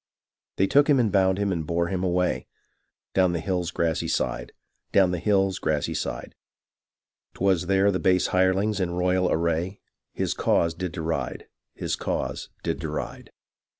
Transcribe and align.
They 0.55 0.65
took 0.65 0.89
him 0.89 0.99
and 0.99 1.11
bound 1.11 1.37
him 1.37 1.51
and 1.51 1.63
bore 1.63 1.89
him 1.89 2.03
away, 2.03 2.47
Down 3.13 3.33
the 3.33 3.39
hilFs 3.39 3.71
grassy 3.71 4.07
side; 4.07 4.51
down 4.91 5.11
the 5.11 5.19
hill's 5.19 5.59
grassy 5.59 5.93
side, 5.93 6.33
'Twas 7.35 7.67
there 7.67 7.91
the 7.91 7.99
base 7.99 8.29
hirelings, 8.33 8.79
in 8.79 8.89
royal 8.95 9.31
array, 9.31 9.79
His 10.11 10.33
cause 10.33 10.73
did 10.73 10.91
deride; 10.91 11.45
his 11.75 11.95
cause 11.95 12.49
did 12.63 12.79
deride. 12.79 13.29